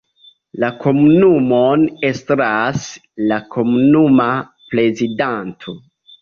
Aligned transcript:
La 0.61 0.69
komunumon 0.85 1.83
estras 2.09 2.87
la 3.33 3.39
komunuma 3.57 4.27
prezidanto. 4.73 5.77